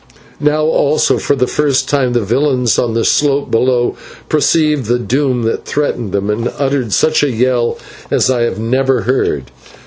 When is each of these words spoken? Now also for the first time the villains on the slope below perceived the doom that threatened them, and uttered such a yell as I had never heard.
Now 0.39 0.63
also 0.65 1.19
for 1.19 1.35
the 1.35 1.45
first 1.45 1.87
time 1.87 2.13
the 2.13 2.23
villains 2.23 2.79
on 2.79 2.95
the 2.95 3.05
slope 3.05 3.51
below 3.51 3.95
perceived 4.29 4.87
the 4.87 4.97
doom 4.97 5.43
that 5.43 5.63
threatened 5.65 6.11
them, 6.11 6.31
and 6.31 6.51
uttered 6.57 6.91
such 6.91 7.21
a 7.21 7.29
yell 7.29 7.77
as 8.09 8.27
I 8.27 8.41
had 8.41 8.57
never 8.57 9.01
heard. 9.01 9.51